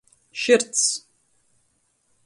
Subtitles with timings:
[0.43, 0.83] Šyrcs.